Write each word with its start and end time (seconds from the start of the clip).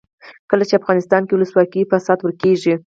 کله 0.49 0.63
چې 0.69 0.77
افغانستان 0.81 1.21
کې 1.25 1.33
ولسواکي 1.35 1.79
وي 1.81 1.89
فساد 1.91 2.17
ورک 2.21 2.37
کیږي. 2.43 2.73